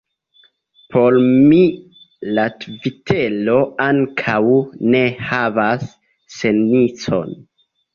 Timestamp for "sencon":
6.43-7.43